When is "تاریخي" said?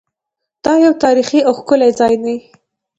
1.03-1.39